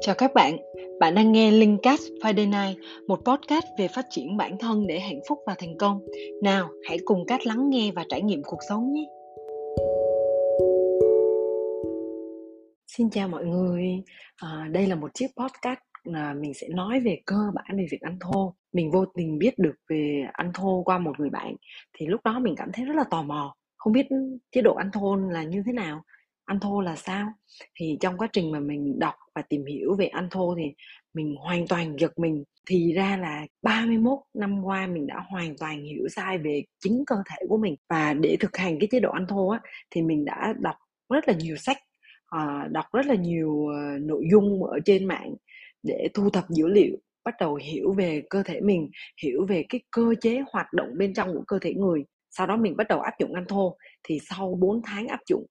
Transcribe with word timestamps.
Chào 0.00 0.14
các 0.18 0.34
bạn, 0.34 0.56
bạn 1.00 1.14
đang 1.14 1.32
nghe 1.32 1.50
Linkcast 1.50 2.02
Friday 2.22 2.50
Night, 2.50 2.84
một 3.08 3.20
podcast 3.24 3.64
về 3.78 3.88
phát 3.88 4.06
triển 4.10 4.36
bản 4.36 4.58
thân 4.58 4.86
để 4.86 5.00
hạnh 5.00 5.20
phúc 5.28 5.38
và 5.46 5.54
thành 5.58 5.78
công. 5.78 6.00
Nào, 6.42 6.68
hãy 6.88 6.98
cùng 7.04 7.26
Cát 7.26 7.46
lắng 7.46 7.70
nghe 7.70 7.92
và 7.94 8.04
trải 8.08 8.22
nghiệm 8.22 8.42
cuộc 8.42 8.58
sống 8.68 8.92
nhé. 8.92 9.04
Xin 12.86 13.10
chào 13.10 13.28
mọi 13.28 13.44
người, 13.44 13.84
à, 14.36 14.68
đây 14.70 14.86
là 14.86 14.94
một 14.94 15.14
chiếc 15.14 15.26
podcast 15.36 15.80
là 16.04 16.34
mình 16.34 16.54
sẽ 16.54 16.68
nói 16.68 17.00
về 17.00 17.20
cơ 17.26 17.50
bản 17.54 17.76
về 17.76 17.86
việc 17.90 18.00
ăn 18.00 18.18
thô. 18.20 18.54
Mình 18.72 18.90
vô 18.90 19.04
tình 19.14 19.38
biết 19.38 19.58
được 19.58 19.74
về 19.88 20.24
ăn 20.32 20.50
thô 20.54 20.82
qua 20.84 20.98
một 20.98 21.20
người 21.20 21.30
bạn, 21.30 21.54
thì 21.98 22.06
lúc 22.06 22.20
đó 22.24 22.38
mình 22.38 22.54
cảm 22.56 22.68
thấy 22.72 22.84
rất 22.84 22.96
là 22.96 23.04
tò 23.10 23.22
mò, 23.22 23.54
không 23.76 23.92
biết 23.92 24.06
chế 24.52 24.62
độ 24.62 24.74
ăn 24.74 24.90
thô 24.92 25.16
là 25.16 25.42
như 25.42 25.62
thế 25.66 25.72
nào 25.72 26.02
ăn 26.48 26.60
thô 26.60 26.80
là 26.80 26.96
sao? 26.96 27.28
Thì 27.74 27.96
trong 28.00 28.18
quá 28.18 28.28
trình 28.32 28.52
mà 28.52 28.60
mình 28.60 28.98
đọc 28.98 29.14
và 29.34 29.42
tìm 29.42 29.64
hiểu 29.66 29.96
về 29.98 30.06
ăn 30.06 30.28
thô 30.30 30.54
thì 30.58 30.64
mình 31.14 31.36
hoàn 31.38 31.66
toàn 31.66 31.96
giật 31.98 32.18
mình. 32.18 32.44
Thì 32.66 32.92
ra 32.92 33.16
là 33.16 33.46
31 33.62 34.18
năm 34.34 34.64
qua 34.64 34.86
mình 34.86 35.06
đã 35.06 35.24
hoàn 35.28 35.56
toàn 35.58 35.82
hiểu 35.82 36.08
sai 36.08 36.38
về 36.38 36.62
chính 36.80 37.04
cơ 37.06 37.16
thể 37.30 37.46
của 37.48 37.56
mình. 37.56 37.76
Và 37.88 38.14
để 38.14 38.36
thực 38.40 38.56
hành 38.56 38.78
cái 38.80 38.88
chế 38.90 39.00
độ 39.00 39.10
ăn 39.10 39.26
thô 39.28 39.48
á 39.48 39.60
thì 39.90 40.02
mình 40.02 40.24
đã 40.24 40.54
đọc 40.60 40.76
rất 41.08 41.28
là 41.28 41.34
nhiều 41.34 41.56
sách 41.56 41.78
à, 42.26 42.68
đọc 42.70 42.84
rất 42.92 43.06
là 43.06 43.14
nhiều 43.14 43.50
uh, 43.50 44.02
nội 44.02 44.24
dung 44.30 44.64
ở 44.64 44.78
trên 44.84 45.04
mạng 45.04 45.34
để 45.82 46.08
thu 46.14 46.30
thập 46.30 46.44
dữ 46.48 46.66
liệu 46.66 46.96
bắt 47.24 47.34
đầu 47.40 47.54
hiểu 47.54 47.92
về 47.92 48.22
cơ 48.30 48.42
thể 48.42 48.60
mình 48.60 48.90
hiểu 49.22 49.46
về 49.48 49.64
cái 49.68 49.80
cơ 49.90 50.14
chế 50.20 50.42
hoạt 50.52 50.72
động 50.72 50.88
bên 50.98 51.14
trong 51.14 51.34
của 51.34 51.44
cơ 51.46 51.58
thể 51.62 51.74
người. 51.74 52.04
Sau 52.30 52.46
đó 52.46 52.56
mình 52.56 52.76
bắt 52.76 52.88
đầu 52.88 53.00
áp 53.00 53.12
dụng 53.18 53.34
ăn 53.34 53.44
thô. 53.48 53.76
Thì 54.04 54.18
sau 54.28 54.54
4 54.60 54.82
tháng 54.84 55.06
áp 55.08 55.20
dụng 55.28 55.46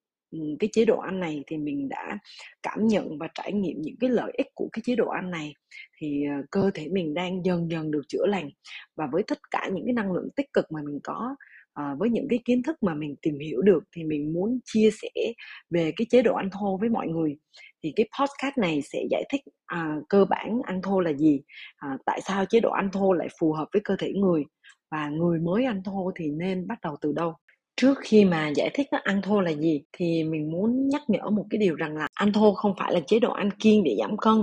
cái 0.60 0.68
chế 0.72 0.84
độ 0.84 0.98
ăn 0.98 1.20
này 1.20 1.44
thì 1.46 1.56
mình 1.56 1.88
đã 1.88 2.18
cảm 2.62 2.86
nhận 2.86 3.18
và 3.18 3.28
trải 3.34 3.52
nghiệm 3.52 3.80
những 3.80 3.96
cái 4.00 4.10
lợi 4.10 4.32
ích 4.38 4.46
của 4.54 4.68
cái 4.72 4.82
chế 4.84 4.96
độ 4.96 5.08
ăn 5.08 5.30
này. 5.30 5.54
Thì 5.98 6.24
ờ, 6.24 6.42
cơ 6.50 6.70
thể 6.74 6.88
mình 6.88 7.14
đang 7.14 7.44
dần 7.44 7.70
dần 7.70 7.90
được 7.90 8.02
chữa 8.08 8.26
lành 8.26 8.50
và 8.96 9.06
với 9.12 9.22
tất 9.26 9.38
cả 9.50 9.68
những 9.72 9.84
cái 9.86 9.92
năng 9.92 10.12
lượng 10.12 10.28
tích 10.36 10.52
cực 10.52 10.72
mà 10.72 10.80
mình 10.84 11.00
có 11.02 11.36
à, 11.78 11.94
với 11.98 12.10
những 12.10 12.26
cái 12.30 12.38
kiến 12.44 12.62
thức 12.62 12.82
mà 12.82 12.94
mình 12.94 13.14
tìm 13.22 13.38
hiểu 13.38 13.62
được 13.62 13.84
thì 13.96 14.04
mình 14.04 14.32
muốn 14.32 14.58
chia 14.64 14.90
sẻ 15.02 15.32
về 15.70 15.92
cái 15.96 16.06
chế 16.10 16.22
độ 16.22 16.34
ăn 16.34 16.50
thô 16.50 16.76
với 16.80 16.88
mọi 16.88 17.08
người. 17.08 17.36
Thì 17.82 17.92
cái 17.96 18.08
podcast 18.20 18.58
này 18.58 18.82
sẽ 18.82 19.04
giải 19.10 19.24
thích 19.32 19.40
à, 19.66 19.96
cơ 20.08 20.24
bản 20.24 20.60
ăn 20.64 20.82
thô 20.82 21.00
là 21.00 21.12
gì 21.12 21.40
à, 21.76 21.88
tại 22.06 22.20
sao 22.20 22.44
chế 22.44 22.60
độ 22.60 22.70
ăn 22.70 22.90
thô 22.92 23.12
lại 23.12 23.28
phù 23.40 23.52
hợp 23.52 23.68
với 23.72 23.82
cơ 23.84 23.96
thể 23.98 24.12
người 24.12 24.44
và 24.90 25.08
người 25.08 25.38
mới 25.38 25.64
ăn 25.64 25.82
thô 25.84 26.12
thì 26.16 26.30
nên 26.30 26.66
bắt 26.66 26.78
đầu 26.82 26.96
từ 27.00 27.12
đâu. 27.12 27.34
Trước 27.80 27.98
khi 28.00 28.24
mà 28.24 28.48
giải 28.48 28.70
thích 28.74 28.86
nó 28.92 28.98
ăn 29.04 29.22
thô 29.22 29.40
là 29.40 29.50
gì 29.50 29.82
thì 29.92 30.24
mình 30.24 30.50
muốn 30.50 30.88
nhắc 30.88 31.02
nhở 31.08 31.30
một 31.30 31.44
cái 31.50 31.58
điều 31.58 31.74
rằng 31.74 31.96
là 31.96 32.08
ăn 32.14 32.32
thô 32.32 32.54
không 32.54 32.74
phải 32.78 32.92
là 32.92 33.00
chế 33.06 33.20
độ 33.20 33.32
ăn 33.32 33.50
kiêng 33.50 33.84
để 33.84 33.96
giảm 33.98 34.16
cân 34.16 34.34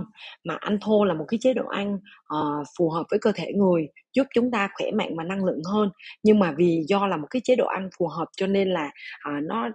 mà 0.44 0.58
ăn 0.60 0.78
thô 0.82 1.06
là 1.06 1.14
một 1.14 1.26
cái 1.28 1.38
chế 1.42 1.54
độ 1.54 1.66
ăn 1.68 1.96
uh, 1.96 2.68
phù 2.78 2.90
hợp 2.90 3.04
với 3.12 3.20
cơ 3.20 3.32
thể 3.36 3.52
người 3.56 3.88
giúp 4.14 4.28
chúng 4.34 4.52
ta 4.52 4.70
khỏe 4.74 4.92
mạnh 4.92 5.16
và 5.18 5.24
năng 5.24 5.46
lượng 5.46 5.62
hơn. 5.74 5.90
Nhưng 6.24 6.40
mà 6.40 6.54
vì 6.58 6.84
do 6.88 7.08
là 7.08 7.18
một 7.18 7.28
cái 7.30 7.42
chế 7.44 7.56
độ 7.56 7.66
ăn 7.66 7.90
phù 7.98 8.08
hợp 8.08 8.26
cho 8.38 8.48
nên 8.48 8.70
là 8.70 8.86
uh, 9.30 9.44
nó 9.44 9.70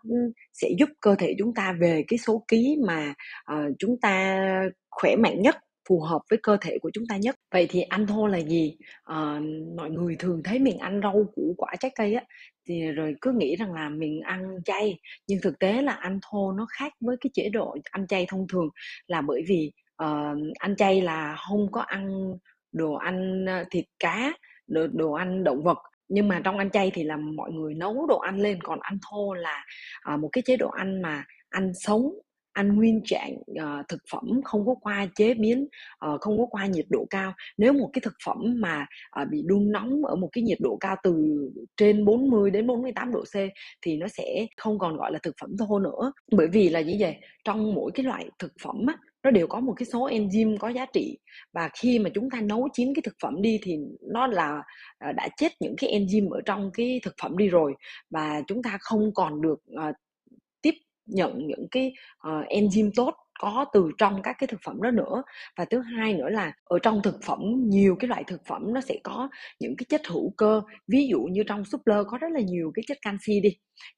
sẽ 0.52 0.68
giúp 0.78 0.88
cơ 1.00 1.14
thể 1.18 1.34
chúng 1.38 1.54
ta 1.54 1.74
về 1.80 2.04
cái 2.08 2.18
số 2.18 2.44
ký 2.48 2.76
mà 2.86 3.14
uh, 3.52 3.74
chúng 3.78 4.00
ta 4.00 4.44
khỏe 4.90 5.16
mạnh 5.16 5.42
nhất 5.42 5.56
phù 5.90 6.00
hợp 6.00 6.22
với 6.30 6.38
cơ 6.42 6.56
thể 6.60 6.78
của 6.82 6.90
chúng 6.94 7.06
ta 7.06 7.16
nhất. 7.16 7.36
Vậy 7.52 7.66
thì 7.70 7.80
ăn 7.80 8.06
thô 8.06 8.26
là 8.26 8.38
gì? 8.38 8.76
À, 9.04 9.40
mọi 9.76 9.90
người 9.90 10.16
thường 10.18 10.42
thấy 10.44 10.58
mình 10.58 10.78
ăn 10.78 11.00
rau 11.02 11.24
củ 11.34 11.54
quả 11.58 11.74
trái 11.80 11.90
cây 11.94 12.14
á 12.14 12.24
thì 12.68 12.82
rồi 12.82 13.16
cứ 13.20 13.32
nghĩ 13.32 13.56
rằng 13.56 13.72
là 13.72 13.88
mình 13.88 14.20
ăn 14.20 14.58
chay. 14.64 14.98
Nhưng 15.26 15.40
thực 15.42 15.58
tế 15.58 15.82
là 15.82 15.92
ăn 15.92 16.18
thô 16.30 16.52
nó 16.52 16.66
khác 16.78 16.92
với 17.00 17.16
cái 17.20 17.30
chế 17.34 17.48
độ 17.48 17.76
ăn 17.90 18.06
chay 18.06 18.26
thông 18.28 18.46
thường 18.48 18.68
là 19.06 19.20
bởi 19.20 19.42
vì 19.48 19.72
uh, 20.04 20.38
ăn 20.58 20.76
chay 20.76 21.00
là 21.00 21.36
không 21.48 21.72
có 21.72 21.80
ăn 21.80 22.34
đồ 22.72 22.94
ăn 22.94 23.44
ờ, 23.46 23.64
thịt 23.70 23.84
cá 23.98 24.32
đồ, 24.66 24.86
đồ 24.92 25.12
ăn 25.12 25.44
động 25.44 25.62
vật. 25.62 25.78
Nhưng 26.08 26.28
mà 26.28 26.40
trong 26.44 26.58
ăn 26.58 26.70
chay 26.70 26.90
thì 26.94 27.04
là 27.04 27.16
mọi 27.16 27.52
người 27.52 27.74
nấu 27.74 28.06
đồ 28.06 28.18
ăn 28.18 28.38
lên 28.38 28.58
còn 28.62 28.78
ăn 28.80 28.98
thô 29.10 29.34
là 29.34 29.64
uh, 30.14 30.20
một 30.20 30.28
cái 30.32 30.42
chế 30.46 30.56
độ 30.56 30.68
ăn 30.68 31.02
mà 31.02 31.24
ăn 31.48 31.72
sống 31.74 32.12
ăn 32.52 32.76
nguyên 32.76 33.00
trạng 33.04 33.34
uh, 33.34 33.88
thực 33.88 34.02
phẩm 34.12 34.40
không 34.44 34.66
có 34.66 34.74
qua 34.80 35.06
chế 35.14 35.34
biến 35.34 35.68
uh, 36.06 36.20
không 36.20 36.38
có 36.38 36.46
qua 36.50 36.66
nhiệt 36.66 36.86
độ 36.88 37.06
cao. 37.10 37.32
Nếu 37.58 37.72
một 37.72 37.90
cái 37.92 38.00
thực 38.04 38.14
phẩm 38.24 38.36
mà 38.56 38.86
uh, 39.22 39.28
bị 39.30 39.42
đun 39.46 39.72
nóng 39.72 40.04
ở 40.04 40.16
một 40.16 40.28
cái 40.32 40.44
nhiệt 40.44 40.58
độ 40.60 40.76
cao 40.80 40.96
từ 41.02 41.14
trên 41.76 42.04
40 42.04 42.50
đến 42.50 42.66
48 42.66 43.12
độ 43.12 43.20
C 43.20 43.34
thì 43.82 43.96
nó 43.96 44.08
sẽ 44.08 44.46
không 44.56 44.78
còn 44.78 44.96
gọi 44.96 45.12
là 45.12 45.18
thực 45.22 45.34
phẩm 45.40 45.56
thô 45.56 45.78
nữa. 45.78 46.12
Bởi 46.32 46.48
vì 46.52 46.68
là 46.68 46.80
như 46.80 46.96
vậy 47.00 47.16
trong 47.44 47.74
mỗi 47.74 47.90
cái 47.94 48.04
loại 48.04 48.30
thực 48.38 48.52
phẩm 48.62 48.86
á, 48.86 48.96
nó 49.22 49.30
đều 49.30 49.46
có 49.46 49.60
một 49.60 49.72
cái 49.76 49.86
số 49.86 50.08
enzyme 50.08 50.56
có 50.58 50.68
giá 50.68 50.86
trị. 50.86 51.18
Và 51.52 51.70
khi 51.80 51.98
mà 51.98 52.10
chúng 52.14 52.30
ta 52.30 52.40
nấu 52.40 52.68
chín 52.72 52.94
cái 52.94 53.02
thực 53.02 53.14
phẩm 53.22 53.42
đi 53.42 53.58
thì 53.62 53.78
nó 54.00 54.26
là 54.26 54.62
đã 55.00 55.28
chết 55.36 55.48
những 55.60 55.74
cái 55.78 55.90
enzyme 55.98 56.30
ở 56.30 56.40
trong 56.44 56.70
cái 56.74 57.00
thực 57.02 57.14
phẩm 57.22 57.36
đi 57.36 57.48
rồi. 57.48 57.74
Và 58.10 58.42
chúng 58.46 58.62
ta 58.62 58.78
không 58.80 59.14
còn 59.14 59.42
được 59.42 59.60
uh, 59.88 59.96
nhận 61.12 61.46
những 61.46 61.66
cái 61.70 61.92
uh, 62.28 62.48
enzyme 62.48 62.90
tốt 62.96 63.14
có 63.40 63.64
từ 63.72 63.90
trong 63.98 64.22
các 64.22 64.36
cái 64.38 64.46
thực 64.46 64.60
phẩm 64.64 64.82
đó 64.82 64.90
nữa. 64.90 65.22
Và 65.56 65.64
thứ 65.64 65.80
hai 65.80 66.14
nữa 66.14 66.28
là 66.28 66.52
ở 66.64 66.78
trong 66.78 67.02
thực 67.02 67.16
phẩm 67.24 67.38
nhiều 67.66 67.96
cái 67.98 68.08
loại 68.08 68.24
thực 68.26 68.40
phẩm 68.46 68.74
nó 68.74 68.80
sẽ 68.80 68.98
có 69.02 69.28
những 69.60 69.76
cái 69.76 69.86
chất 69.88 70.00
hữu 70.06 70.32
cơ. 70.36 70.62
Ví 70.88 71.08
dụ 71.10 71.20
như 71.20 71.42
trong 71.46 71.64
súp 71.64 71.86
lơ 71.86 72.04
có 72.04 72.18
rất 72.18 72.28
là 72.32 72.40
nhiều 72.40 72.72
cái 72.74 72.82
chất 72.86 72.98
canxi 73.02 73.40
đi. 73.40 73.50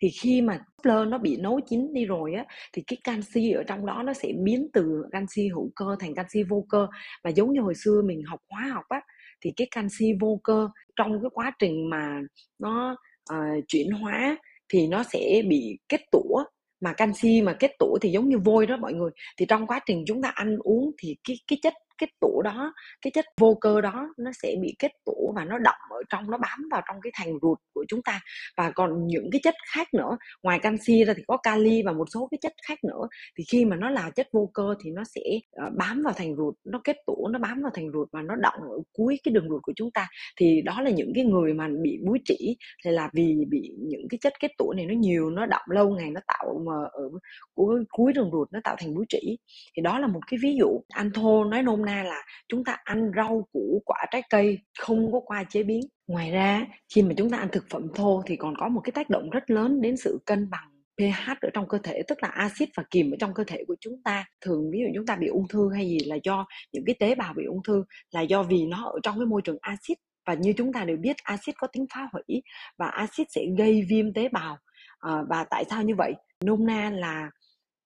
Thì 0.02 0.08
khi 0.08 0.40
mà 0.40 0.58
súp 0.58 0.84
lơ 0.84 1.04
nó 1.04 1.18
bị 1.18 1.36
nấu 1.36 1.60
chín 1.66 1.94
đi 1.94 2.06
rồi 2.06 2.34
á 2.34 2.44
thì 2.72 2.82
cái 2.86 2.96
canxi 3.04 3.50
ở 3.50 3.62
trong 3.62 3.86
đó 3.86 4.02
nó 4.02 4.12
sẽ 4.12 4.28
biến 4.44 4.68
từ 4.72 5.02
canxi 5.12 5.48
hữu 5.48 5.70
cơ 5.76 5.96
thành 6.00 6.14
canxi 6.14 6.42
vô 6.42 6.66
cơ. 6.68 6.86
Và 7.24 7.30
giống 7.30 7.52
như 7.52 7.60
hồi 7.60 7.74
xưa 7.74 8.02
mình 8.04 8.22
học 8.26 8.40
hóa 8.50 8.70
học 8.72 8.84
á 8.88 9.00
thì 9.44 9.52
cái 9.56 9.66
canxi 9.70 10.12
vô 10.20 10.40
cơ 10.44 10.68
trong 10.96 11.12
cái 11.22 11.30
quá 11.32 11.52
trình 11.58 11.90
mà 11.90 12.20
nó 12.58 12.96
uh, 13.32 13.64
chuyển 13.68 13.90
hóa 13.90 14.36
thì 14.68 14.86
nó 14.86 15.02
sẽ 15.02 15.42
bị 15.48 15.78
kết 15.88 16.00
tủa 16.12 16.44
mà 16.82 16.92
canxi 16.92 17.42
mà 17.42 17.52
kết 17.60 17.70
tủa 17.78 17.98
thì 18.02 18.10
giống 18.10 18.28
như 18.28 18.38
vôi 18.38 18.66
đó 18.66 18.76
mọi 18.76 18.92
người. 18.92 19.10
Thì 19.38 19.46
trong 19.48 19.66
quá 19.66 19.80
trình 19.86 20.04
chúng 20.06 20.22
ta 20.22 20.28
ăn 20.34 20.56
uống 20.58 20.90
thì 20.98 21.16
cái 21.28 21.36
cái 21.48 21.58
chất 21.62 21.74
cái 22.02 22.10
tủ 22.20 22.42
đó 22.42 22.74
cái 23.02 23.10
chất 23.10 23.24
vô 23.40 23.54
cơ 23.60 23.80
đó 23.80 24.08
nó 24.18 24.30
sẽ 24.42 24.56
bị 24.62 24.74
kết 24.78 24.92
tủ 25.04 25.32
và 25.36 25.44
nó 25.44 25.58
động 25.58 25.80
ở 25.90 26.02
trong 26.10 26.30
nó 26.30 26.38
bám 26.38 26.68
vào 26.70 26.82
trong 26.88 27.00
cái 27.02 27.12
thành 27.14 27.38
ruột 27.42 27.58
của 27.74 27.84
chúng 27.88 28.02
ta. 28.02 28.20
Và 28.56 28.70
còn 28.70 29.06
những 29.06 29.28
cái 29.32 29.40
chất 29.44 29.54
khác 29.74 29.94
nữa 29.94 30.16
ngoài 30.42 30.58
canxi 30.58 31.04
ra 31.04 31.14
thì 31.16 31.22
có 31.28 31.36
kali 31.36 31.82
và 31.82 31.92
một 31.92 32.04
số 32.14 32.28
cái 32.30 32.38
chất 32.40 32.52
khác 32.68 32.78
nữa. 32.84 33.08
Thì 33.38 33.44
khi 33.52 33.64
mà 33.64 33.76
nó 33.76 33.90
là 33.90 34.10
chất 34.10 34.28
vô 34.32 34.50
cơ 34.54 34.74
thì 34.84 34.90
nó 34.90 35.04
sẽ 35.04 35.20
ờ, 35.52 35.70
bám 35.78 36.02
vào 36.02 36.14
thành 36.16 36.36
ruột 36.36 36.54
nó 36.64 36.80
kết 36.84 36.96
tủ 37.06 37.28
nó 37.28 37.38
bám 37.38 37.62
vào 37.62 37.70
thành 37.74 37.90
ruột 37.92 38.08
và 38.12 38.22
nó 38.22 38.36
động 38.36 38.60
ở 38.70 38.78
cuối 38.92 39.18
cái 39.24 39.32
đường 39.32 39.48
ruột 39.48 39.62
của 39.62 39.72
chúng 39.76 39.90
ta. 39.90 40.08
Thì 40.40 40.62
đó 40.62 40.80
là 40.80 40.90
những 40.90 41.12
cái 41.14 41.24
người 41.24 41.54
mà 41.54 41.68
bị 41.82 41.98
búi 42.06 42.18
trĩ 42.24 42.56
thì 42.84 42.90
là 42.90 43.10
vì 43.14 43.36
bị 43.48 43.72
những 43.78 44.08
cái 44.10 44.18
chất 44.20 44.32
kết 44.40 44.50
tủ 44.58 44.72
này 44.72 44.86
nó 44.86 44.94
nhiều 44.94 45.30
nó 45.30 45.46
động 45.46 45.66
lâu 45.70 45.90
ngày 45.90 46.10
nó 46.10 46.20
tạo 46.26 46.62
mà 46.66 46.74
ở 46.92 47.10
cuối, 47.54 47.84
cuối 47.90 48.12
đường 48.12 48.30
ruột 48.32 48.48
nó 48.52 48.60
tạo 48.64 48.76
thành 48.78 48.94
búi 48.94 49.04
trĩ 49.08 49.38
thì 49.76 49.82
đó 49.82 49.98
là 49.98 50.06
một 50.06 50.20
cái 50.26 50.38
ví 50.42 50.56
dụ. 50.58 50.80
Ăn 50.88 51.10
thô 51.14 51.44
nói 51.44 51.62
nôm 51.62 51.84
na 51.84 51.91
na 51.92 52.02
là 52.02 52.22
chúng 52.48 52.64
ta 52.64 52.76
ăn 52.84 53.10
rau 53.16 53.48
củ 53.52 53.82
quả 53.86 54.06
trái 54.10 54.22
cây 54.30 54.58
không 54.78 55.12
có 55.12 55.20
qua 55.20 55.44
chế 55.44 55.62
biến. 55.62 55.80
Ngoài 56.06 56.30
ra 56.30 56.66
khi 56.94 57.02
mà 57.02 57.14
chúng 57.16 57.30
ta 57.30 57.38
ăn 57.38 57.48
thực 57.52 57.64
phẩm 57.70 57.88
thô 57.94 58.22
thì 58.26 58.36
còn 58.36 58.54
có 58.56 58.68
một 58.68 58.80
cái 58.84 58.92
tác 58.92 59.10
động 59.10 59.30
rất 59.30 59.50
lớn 59.50 59.80
đến 59.80 59.96
sự 59.96 60.18
cân 60.26 60.50
bằng 60.50 60.68
pH 60.96 61.30
ở 61.40 61.50
trong 61.54 61.68
cơ 61.68 61.78
thể 61.82 62.02
tức 62.08 62.22
là 62.22 62.28
axit 62.28 62.68
và 62.76 62.84
kiềm 62.90 63.10
ở 63.10 63.16
trong 63.20 63.34
cơ 63.34 63.44
thể 63.46 63.64
của 63.66 63.76
chúng 63.80 64.02
ta. 64.04 64.24
Thường 64.40 64.70
ví 64.72 64.78
dụ 64.78 64.86
chúng 64.94 65.06
ta 65.06 65.16
bị 65.16 65.26
ung 65.26 65.48
thư 65.48 65.70
hay 65.74 65.88
gì 65.88 65.98
là 66.06 66.16
do 66.24 66.46
những 66.72 66.84
cái 66.86 66.94
tế 67.00 67.14
bào 67.14 67.34
bị 67.34 67.44
ung 67.44 67.62
thư 67.62 67.84
là 68.10 68.20
do 68.20 68.42
vì 68.42 68.66
nó 68.66 68.84
ở 68.84 68.98
trong 69.02 69.18
cái 69.18 69.26
môi 69.26 69.42
trường 69.42 69.58
axit. 69.60 69.98
Và 70.26 70.34
như 70.34 70.52
chúng 70.56 70.72
ta 70.72 70.84
đều 70.84 70.96
biết 70.96 71.16
axit 71.22 71.54
có 71.58 71.66
tính 71.66 71.86
phá 71.94 72.08
hủy 72.12 72.42
và 72.78 72.86
axit 72.86 73.26
sẽ 73.30 73.42
gây 73.58 73.86
viêm 73.88 74.12
tế 74.12 74.28
bào. 74.28 74.58
À, 74.98 75.12
và 75.28 75.44
tại 75.50 75.64
sao 75.70 75.82
như 75.82 75.94
vậy? 75.94 76.12
Nôm 76.44 76.66
na 76.66 76.90
là 76.90 77.30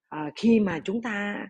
à, 0.09 0.31
khi 0.37 0.61
mà 0.61 0.81
chúng 0.85 1.03
ta 1.03 1.47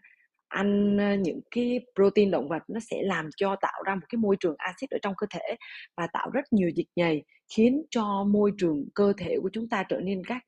ăn 0.57 0.97
ờ, 0.97 1.15
những 1.15 1.41
cái 1.51 1.81
protein 1.95 2.31
động 2.31 2.49
vật 2.49 2.63
nó 2.69 2.81
sẽ 2.91 3.03
làm 3.03 3.29
cho 3.37 3.57
tạo 3.61 3.83
ra 3.87 3.95
một 3.95 4.07
cái 4.09 4.17
môi 4.19 4.37
trường 4.41 4.55
axit 4.59 4.91
ở 4.91 4.99
trong 5.03 5.15
cơ 5.17 5.27
thể 5.31 5.57
và 5.97 6.07
tạo 6.13 6.31
rất 6.33 6.53
nhiều 6.53 6.71
dịch 6.77 6.89
nhầy 6.97 7.25
khiến 7.57 7.83
cho 7.91 8.25
môi 8.25 8.53
trường 8.59 8.85
cơ 8.95 9.13
thể 9.19 9.37
của 9.43 9.51
chúng 9.53 9.69
ta 9.69 9.83
trở 9.89 10.01
nên 10.01 10.23
các 10.25 10.43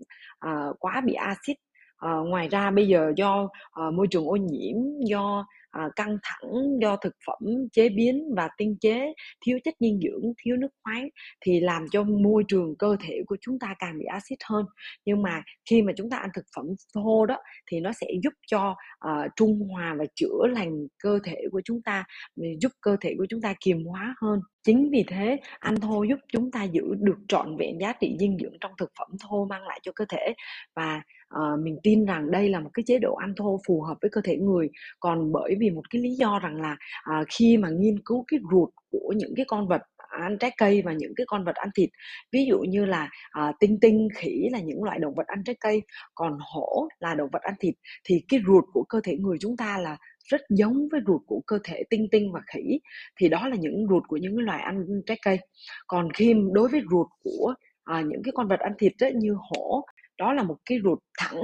uh, 0.46 0.76
quá 0.81 1.00
bị 1.06 1.12
axit 1.12 1.56
à, 1.99 2.12
ngoài 2.27 2.49
ra 2.49 2.71
bây 2.71 2.89
giờ 2.89 3.12
do 3.17 3.49
à, 3.73 3.91
môi 3.91 4.06
trường 4.11 4.29
ô 4.29 4.37
nhiễm 4.37 4.77
do 5.06 5.47
à, 5.71 5.89
căng 5.97 6.17
thẳng 6.23 6.79
do 6.81 6.97
thực 6.97 7.15
phẩm 7.27 7.69
chế 7.73 7.89
biến 7.89 8.35
và 8.37 8.49
tinh 8.59 8.77
chế 8.81 9.12
thiếu 9.41 9.59
chất 9.65 9.75
dinh 9.81 10.00
dưỡng 10.00 10.33
thiếu 10.45 10.56
nước 10.56 10.69
khoáng 10.85 11.09
thì 11.41 11.61
làm 11.61 11.87
cho 11.91 12.03
môi 12.03 12.45
trường 12.49 12.77
cơ 12.79 12.97
thể 13.00 13.23
của 13.27 13.37
chúng 13.41 13.59
ta 13.59 13.75
càng 13.79 13.99
bị 13.99 14.05
axit 14.05 14.39
hơn. 14.45 14.65
Nhưng 15.05 15.23
mà 15.23 15.43
khi 15.71 15.83
mà 15.83 15.93
chúng 15.97 16.11
ta 16.11 16.17
ăn 16.17 16.31
thực 16.35 16.45
phẩm 16.56 16.67
thô 16.95 17.27
đó 17.27 17.37
thì 17.71 17.81
nó 17.81 17.93
sẽ 17.93 18.06
giúp 18.23 18.33
cho 18.47 18.77
à, 18.99 19.29
trung 19.37 19.69
hòa 19.69 19.94
và 19.99 20.05
chữa 20.15 20.47
lành 20.51 20.87
cơ 21.03 21.19
thể 21.25 21.37
của 21.53 21.61
chúng 21.65 21.83
ta 21.83 22.05
ừ, 22.37 22.44
giúp 22.61 22.73
cơ 22.81 22.97
thể 23.01 23.15
của 23.19 23.27
chúng 23.29 23.41
ta 23.41 23.55
kiềm 23.61 23.85
hóa 23.85 24.15
hơn. 24.21 24.41
Chính 24.62 24.91
vì 24.93 25.05
thế 25.09 25.37
ăn 25.59 25.81
thô 25.81 26.03
giúp 26.03 26.19
chúng 26.33 26.51
ta 26.51 26.65
giữ 26.65 26.83
được 26.99 27.19
trọn 27.29 27.56
vẹn 27.56 27.81
giá 27.81 27.93
trị 27.93 28.17
dinh 28.21 28.39
dưỡng 28.39 28.59
trong 28.61 28.73
thực 28.79 28.91
phẩm 28.99 29.09
thô 29.21 29.44
mang 29.44 29.62
lại 29.62 29.81
cho 29.83 29.93
cơ 29.94 30.05
thể. 30.09 30.35
Và 30.77 31.03
à, 31.29 31.41
mình 31.63 31.79
tin 31.83 32.05
rằng 32.05 32.31
đây 32.31 32.49
là 32.49 32.61
một 32.61 32.71
cái 32.75 32.83
chế 32.87 32.99
độ 32.99 33.15
ăn 33.15 33.35
thô 33.37 33.61
phù 33.67 33.83
hợp 33.83 33.97
với 34.03 34.11
cơ 34.11 34.21
thể 34.25 34.37
người. 34.37 34.69
Còn 35.01 35.33
bởi 35.33 35.55
vì 35.61 35.71
một 35.71 35.91
cái 35.91 36.03
lý 36.03 36.11
do 36.15 36.39
rằng 36.39 36.61
là 36.61 36.77
à, 37.03 37.25
khi 37.29 37.57
mà 37.57 37.69
nghiên 37.71 37.99
cứu 38.05 38.25
cái 38.29 38.41
ruột 38.53 38.71
của 38.91 39.13
những 39.17 39.35
cái 39.37 39.45
con 39.49 39.69
vật 39.69 39.83
ăn 40.09 40.39
trái 40.39 40.51
cây 40.57 40.83
và 40.83 40.93
những 40.93 41.13
cái 41.17 41.27
con 41.29 41.45
vật 41.45 41.55
ăn 41.55 41.69
thịt 41.75 41.91
ví 42.33 42.47
dụ 42.49 42.59
như 42.59 42.85
là 42.85 43.09
à, 43.31 43.53
tinh 43.61 43.79
tinh 43.81 44.09
khỉ 44.15 44.49
là 44.53 44.61
những 44.61 44.85
loại 44.85 44.99
động 44.99 45.15
vật 45.15 45.27
ăn 45.27 45.43
trái 45.45 45.57
cây 45.61 45.83
còn 46.15 46.39
hổ 46.41 46.89
là 47.01 47.15
động 47.15 47.29
vật 47.33 47.43
ăn 47.43 47.55
thịt 47.61 47.75
thì 48.05 48.23
cái 48.29 48.41
ruột 48.47 48.65
của 48.73 48.85
cơ 48.89 49.01
thể 49.05 49.17
người 49.17 49.37
chúng 49.41 49.57
ta 49.57 49.79
là 49.79 49.97
rất 50.29 50.41
giống 50.51 50.89
với 50.93 51.01
ruột 51.07 51.23
của 51.27 51.41
cơ 51.47 51.59
thể 51.65 51.83
tinh 51.91 52.09
tinh 52.13 52.33
và 52.33 52.41
khỉ 52.55 52.81
thì 53.21 53.29
đó 53.29 53.49
là 53.49 53.57
những 53.57 53.87
ruột 53.91 54.03
của 54.09 54.17
những 54.17 54.39
loài 54.39 54.61
ăn 54.61 54.85
trái 55.07 55.19
cây. 55.23 55.39
Còn 55.87 56.13
khi 56.13 56.35
đối 56.53 56.69
với 56.69 56.83
ruột 56.91 57.07
của 57.25 57.55
à, 57.85 58.03
những 58.07 58.23
cái 58.25 58.33
con 58.35 58.49
vật 58.49 58.61
ăn 58.61 58.73
thịt 58.79 58.93
ấy, 58.99 59.13
như 59.15 59.37
hổ 59.39 59.85
đó 60.19 60.32
là 60.32 60.43
một 60.43 60.56
cái 60.67 60.79
ruột 60.85 60.99
thẳng. 61.19 61.41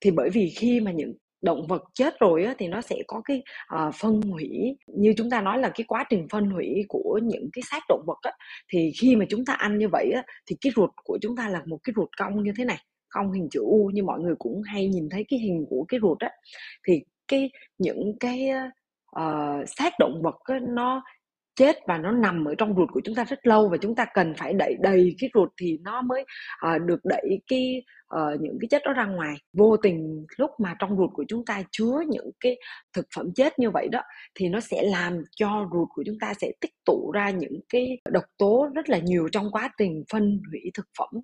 Thì 0.00 0.10
bởi 0.10 0.30
vì 0.30 0.52
khi 0.56 0.80
mà 0.80 0.92
những 0.92 1.14
động 1.42 1.66
vật 1.66 1.82
chết 1.94 2.20
rồi 2.20 2.44
á, 2.44 2.54
thì 2.58 2.68
nó 2.68 2.80
sẽ 2.80 2.96
có 3.06 3.22
cái 3.24 3.42
uh, 3.74 3.94
phân 3.94 4.20
hủy. 4.20 4.76
Như 4.86 5.14
chúng 5.16 5.30
ta 5.30 5.40
nói 5.40 5.58
là 5.58 5.68
cái 5.74 5.84
quá 5.88 6.04
trình 6.10 6.26
phân 6.30 6.50
hủy 6.50 6.84
của 6.88 7.20
những 7.22 7.48
cái 7.52 7.62
xác 7.70 7.80
động 7.88 8.02
vật 8.06 8.18
á, 8.22 8.32
thì 8.72 8.92
khi 9.00 9.16
mà 9.16 9.24
chúng 9.28 9.44
ta 9.44 9.52
ăn 9.52 9.78
như 9.78 9.88
vậy 9.92 10.12
á, 10.14 10.22
thì 10.46 10.56
cái 10.60 10.72
ruột 10.76 10.90
của 11.04 11.18
chúng 11.22 11.36
ta 11.36 11.48
là 11.48 11.62
một 11.66 11.78
cái 11.82 11.92
ruột 11.96 12.08
cong 12.18 12.42
như 12.42 12.52
thế 12.56 12.64
này 12.64 12.78
cong 13.10 13.32
hình 13.32 13.48
chữ 13.50 13.60
U 13.60 13.90
như 13.94 14.02
mọi 14.04 14.20
người 14.20 14.34
cũng 14.38 14.62
hay 14.62 14.88
nhìn 14.88 15.08
thấy 15.10 15.24
cái 15.28 15.38
hình 15.38 15.64
của 15.70 15.84
cái 15.88 16.00
ruột 16.02 16.18
á. 16.18 16.30
Thì 16.88 17.02
cái 17.28 17.50
những 17.78 18.18
cái 18.20 18.50
uh, 19.16 19.68
xác 19.68 19.92
động 19.98 20.22
vật 20.22 20.36
á, 20.44 20.58
nó 20.68 21.02
chết 21.56 21.76
và 21.86 21.98
nó 21.98 22.12
nằm 22.12 22.44
ở 22.44 22.54
trong 22.58 22.74
ruột 22.76 22.88
của 22.92 23.00
chúng 23.04 23.14
ta 23.14 23.24
rất 23.24 23.46
lâu 23.46 23.68
và 23.68 23.76
chúng 23.76 23.94
ta 23.94 24.06
cần 24.14 24.34
phải 24.38 24.52
đẩy 24.52 24.74
đầy 24.80 25.14
cái 25.18 25.30
ruột 25.34 25.48
thì 25.60 25.78
nó 25.82 26.02
mới 26.02 26.24
uh, 26.66 26.82
được 26.82 27.00
đẩy 27.04 27.40
cái 27.46 27.82
uh, 28.16 28.40
những 28.40 28.58
cái 28.60 28.68
chất 28.68 28.82
đó 28.84 28.92
ra 28.92 29.06
ngoài. 29.06 29.34
Vô 29.52 29.76
tình 29.76 30.26
lúc 30.36 30.50
mà 30.58 30.74
trong 30.78 30.96
ruột 30.96 31.10
của 31.12 31.24
chúng 31.28 31.44
ta 31.44 31.62
chứa 31.70 32.02
những 32.08 32.30
cái 32.40 32.56
thực 32.92 33.06
phẩm 33.16 33.26
chết 33.34 33.58
như 33.58 33.70
vậy 33.70 33.88
đó 33.92 34.00
thì 34.34 34.48
nó 34.48 34.60
sẽ 34.60 34.82
làm 34.82 35.22
cho 35.36 35.68
ruột 35.72 35.88
của 35.94 36.02
chúng 36.06 36.18
ta 36.20 36.34
sẽ 36.34 36.52
tích 36.60 36.74
tụ 36.84 37.12
ra 37.14 37.30
những 37.30 37.60
cái 37.68 37.98
độc 38.10 38.24
tố 38.38 38.68
rất 38.74 38.88
là 38.88 38.98
nhiều 38.98 39.28
trong 39.32 39.50
quá 39.50 39.70
trình 39.78 40.04
phân 40.12 40.40
hủy 40.50 40.70
thực 40.74 40.86
phẩm 40.98 41.22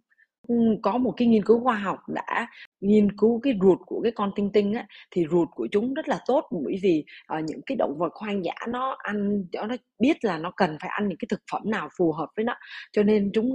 có 0.83 0.99
một 0.99 1.15
cái 1.17 1.29
nghiên 1.29 1.45
cứu 1.45 1.61
khoa 1.61 1.77
học 1.77 1.99
đã 2.09 2.47
nghiên 2.81 3.17
cứu 3.17 3.41
cái 3.43 3.55
ruột 3.63 3.79
của 3.87 4.01
cái 4.03 4.13
con 4.13 4.31
tinh 4.37 4.51
tinh 4.53 4.75
á 4.75 4.87
thì 5.11 5.27
ruột 5.31 5.49
của 5.51 5.69
chúng 5.71 5.95
rất 5.95 6.09
là 6.09 6.21
tốt 6.27 6.45
bởi 6.65 6.75
vì 6.83 7.05
uh, 7.39 7.45
những 7.45 7.61
cái 7.67 7.77
động 7.77 7.99
vật 7.99 8.13
hoang 8.15 8.45
dã 8.45 8.55
nó 8.69 8.97
ăn 8.99 9.45
nó 9.53 9.77
biết 9.99 10.25
là 10.25 10.39
nó 10.39 10.51
cần 10.57 10.77
phải 10.81 10.91
ăn 10.91 11.09
những 11.09 11.19
cái 11.19 11.27
thực 11.31 11.41
phẩm 11.53 11.63
nào 11.65 11.89
phù 11.99 12.13
hợp 12.13 12.29
với 12.37 12.45
nó 12.45 12.55
cho 12.93 13.03
nên 13.03 13.31
chúng 13.35 13.53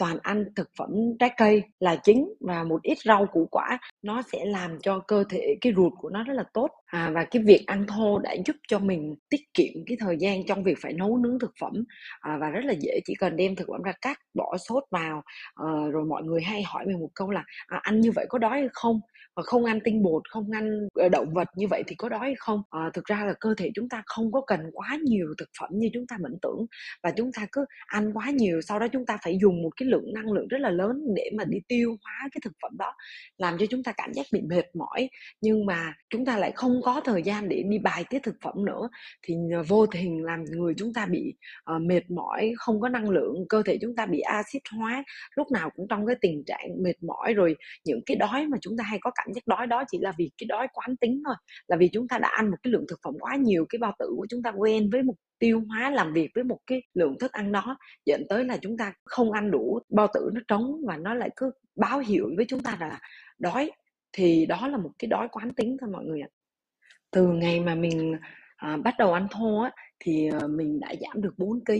toàn 0.00 0.18
ăn 0.22 0.44
thực 0.56 0.70
phẩm 0.78 0.90
trái 1.18 1.30
cây 1.36 1.62
là 1.80 1.96
chính 1.96 2.34
và 2.40 2.64
một 2.64 2.82
ít 2.82 2.98
rau 3.04 3.26
củ 3.26 3.48
quả 3.50 3.78
nó 4.02 4.22
sẽ 4.32 4.44
làm 4.44 4.78
cho 4.82 4.98
cơ 4.98 5.24
thể 5.30 5.56
cái 5.60 5.72
ruột 5.76 5.92
của 5.98 6.10
nó 6.10 6.24
rất 6.24 6.34
là 6.34 6.44
tốt. 6.54 6.68
À, 6.86 7.10
và 7.14 7.24
cái 7.30 7.42
việc 7.42 7.64
ăn 7.66 7.86
thô 7.86 8.18
đã 8.18 8.34
giúp 8.46 8.56
cho 8.68 8.78
mình 8.78 9.14
tiết 9.28 9.54
kiệm 9.54 9.72
cái 9.86 9.96
thời 10.00 10.16
gian 10.20 10.46
trong 10.46 10.62
việc 10.62 10.78
phải 10.82 10.92
nấu 10.92 11.16
nướng 11.16 11.38
thực 11.38 11.52
phẩm 11.60 11.84
à, 12.20 12.38
và 12.40 12.50
rất 12.50 12.64
là 12.64 12.74
dễ 12.80 13.00
chỉ 13.04 13.14
cần 13.18 13.36
đem 13.36 13.56
thực 13.56 13.68
phẩm 13.68 13.82
ra 13.82 13.92
cắt 14.02 14.18
bỏ 14.34 14.56
sốt 14.58 14.84
vào 14.90 15.22
à, 15.54 15.66
rồi 15.92 16.04
mọi 16.04 16.22
người 16.22 16.42
hay 16.42 16.62
hỏi 16.62 16.84
mình 16.86 17.00
một 17.00 17.10
câu 17.14 17.30
là 17.30 17.44
à, 17.66 17.78
ăn 17.82 18.00
như 18.00 18.10
vậy 18.12 18.26
có 18.28 18.38
đói 18.38 18.58
hay 18.58 18.68
không? 18.72 19.00
Và 19.36 19.42
không 19.42 19.64
ăn 19.64 19.78
tinh 19.84 20.02
bột 20.02 20.22
không 20.30 20.50
ăn 20.50 20.88
ờ, 20.94 21.08
động 21.08 21.34
vật 21.34 21.48
như 21.56 21.66
vậy 21.70 21.82
thì 21.86 21.94
có 21.96 22.08
đói 22.08 22.20
hay 22.20 22.34
không? 22.38 22.62
À, 22.70 22.90
thực 22.94 23.04
ra 23.04 23.24
là 23.26 23.32
cơ 23.40 23.54
thể 23.56 23.70
chúng 23.74 23.88
ta 23.88 24.02
không 24.06 24.32
có 24.32 24.40
cần 24.46 24.60
quá 24.72 24.98
nhiều 25.04 25.26
thực 25.38 25.48
phẩm 25.60 25.70
như 25.72 25.90
chúng 25.94 26.06
ta 26.06 26.16
mẫn 26.20 26.38
tưởng 26.42 26.66
và 27.02 27.10
chúng 27.16 27.32
ta 27.32 27.46
cứ 27.52 27.64
ăn 27.86 28.12
quá 28.12 28.30
nhiều 28.30 28.60
sau 28.60 28.78
đó 28.78 28.86
chúng 28.92 29.06
ta 29.06 29.18
phải 29.24 29.38
dùng 29.42 29.62
một 29.62 29.70
cái 29.76 29.88
lượng 29.90 30.12
năng 30.14 30.32
lượng 30.32 30.48
rất 30.48 30.58
là 30.60 30.70
lớn 30.70 31.00
để 31.16 31.30
mà 31.36 31.44
đi 31.44 31.58
tiêu 31.68 31.96
hóa 32.02 32.28
cái 32.32 32.40
thực 32.44 32.52
phẩm 32.62 32.72
đó 32.78 32.94
làm 33.38 33.58
cho 33.58 33.66
chúng 33.70 33.82
ta 33.82 33.92
cảm 33.92 34.12
giác 34.14 34.26
bị 34.32 34.40
mệt 34.40 34.64
mỏi. 34.74 35.08
Nhưng 35.40 35.66
mà 35.66 35.94
chúng 36.10 36.24
ta 36.24 36.38
lại 36.38 36.52
không 36.54 36.82
có 36.82 37.00
thời 37.04 37.22
gian 37.22 37.48
để 37.48 37.62
đi 37.70 37.78
bài 37.78 38.04
tiết 38.10 38.22
thực 38.22 38.36
phẩm 38.42 38.64
nữa 38.64 38.88
thì 39.22 39.34
vô 39.68 39.86
tình 39.86 40.24
làm 40.24 40.44
người 40.44 40.74
chúng 40.76 40.92
ta 40.92 41.06
bị 41.06 41.34
uh, 41.76 41.82
mệt 41.82 42.10
mỏi 42.10 42.52
không 42.56 42.80
có 42.80 42.88
năng 42.88 43.10
lượng 43.10 43.34
cơ 43.48 43.62
thể 43.62 43.78
chúng 43.80 43.96
ta 43.96 44.06
bị 44.06 44.20
axit 44.20 44.62
hóa 44.76 45.04
lúc 45.36 45.50
nào 45.52 45.70
cũng 45.76 45.86
trong 45.90 46.06
cái 46.06 46.16
tình 46.20 46.44
trạng 46.46 46.82
mệt 46.82 47.02
mỏi. 47.02 47.34
Rồi 47.34 47.56
những 47.84 48.00
cái 48.06 48.16
đói 48.16 48.46
mà 48.46 48.58
chúng 48.60 48.76
ta 48.76 48.84
hay 48.84 48.98
có 49.02 49.10
cảm 49.14 49.34
giác 49.34 49.46
đói 49.46 49.66
đó 49.66 49.84
chỉ 49.90 49.98
là 50.00 50.12
vì 50.18 50.30
cái 50.38 50.46
đói 50.46 50.66
quán 50.72 50.96
tính 50.96 51.22
thôi 51.26 51.34
là 51.66 51.76
vì 51.76 51.88
chúng 51.92 52.08
ta 52.08 52.18
đã 52.18 52.28
ăn 52.28 52.50
một 52.50 52.56
cái 52.62 52.72
lượng 52.72 52.84
thực 52.88 53.00
phẩm 53.04 53.14
quá 53.20 53.36
nhiều 53.36 53.66
cái 53.68 53.78
bao 53.78 53.92
tử 53.98 54.06
của 54.16 54.26
chúng 54.30 54.42
ta 54.42 54.50
quen 54.50 54.90
với 54.90 55.02
một 55.02 55.14
tiêu 55.40 55.62
hóa 55.68 55.90
làm 55.90 56.12
việc 56.12 56.30
với 56.34 56.44
một 56.44 56.58
cái 56.66 56.82
lượng 56.94 57.18
thức 57.20 57.32
ăn 57.32 57.52
đó 57.52 57.78
dẫn 58.06 58.22
tới 58.28 58.44
là 58.44 58.56
chúng 58.56 58.76
ta 58.76 58.92
không 59.04 59.32
ăn 59.32 59.50
đủ 59.50 59.80
bao 59.88 60.06
tử 60.14 60.30
nó 60.34 60.40
trống 60.48 60.76
và 60.86 60.96
nó 60.96 61.14
lại 61.14 61.30
cứ 61.36 61.50
báo 61.76 61.98
hiệu 61.98 62.30
với 62.36 62.44
chúng 62.48 62.62
ta 62.62 62.76
là 62.80 63.00
đói. 63.38 63.70
Thì 64.12 64.46
đó 64.46 64.68
là 64.68 64.76
một 64.76 64.90
cái 64.98 65.08
đói 65.08 65.28
quán 65.32 65.54
tính 65.54 65.76
thôi 65.80 65.90
mọi 65.92 66.04
người 66.04 66.20
ạ. 66.20 66.28
Từ 67.10 67.26
ngày 67.26 67.60
mà 67.60 67.74
mình 67.74 68.16
à, 68.56 68.76
bắt 68.76 68.94
đầu 68.98 69.12
ăn 69.12 69.28
thô 69.30 69.60
á 69.62 69.70
thì 70.00 70.28
ờ, 70.28 70.48
mình 70.48 70.80
đã 70.80 70.94
giảm 71.00 71.22
được 71.22 71.34
4 71.38 71.64
kg 71.64 71.72